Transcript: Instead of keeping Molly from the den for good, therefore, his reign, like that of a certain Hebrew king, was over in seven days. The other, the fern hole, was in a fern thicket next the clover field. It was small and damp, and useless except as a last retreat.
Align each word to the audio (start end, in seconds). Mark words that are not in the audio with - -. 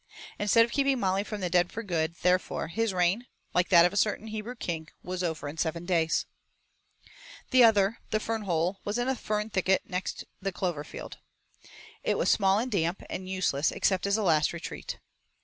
Instead 0.39 0.65
of 0.65 0.71
keeping 0.71 0.99
Molly 0.99 1.23
from 1.23 1.41
the 1.41 1.49
den 1.51 1.67
for 1.67 1.83
good, 1.83 2.15
therefore, 2.23 2.69
his 2.69 2.91
reign, 2.91 3.27
like 3.53 3.69
that 3.69 3.85
of 3.85 3.93
a 3.93 3.95
certain 3.95 4.25
Hebrew 4.29 4.55
king, 4.55 4.87
was 5.03 5.21
over 5.21 5.47
in 5.47 5.59
seven 5.59 5.85
days. 5.85 6.25
The 7.51 7.63
other, 7.63 7.99
the 8.09 8.19
fern 8.19 8.41
hole, 8.45 8.79
was 8.83 8.97
in 8.97 9.07
a 9.07 9.15
fern 9.15 9.51
thicket 9.51 9.83
next 9.85 10.25
the 10.41 10.51
clover 10.51 10.83
field. 10.83 11.19
It 12.03 12.17
was 12.17 12.31
small 12.31 12.57
and 12.57 12.71
damp, 12.71 13.03
and 13.11 13.29
useless 13.29 13.71
except 13.71 14.07
as 14.07 14.17
a 14.17 14.23
last 14.23 14.53
retreat. 14.53 14.97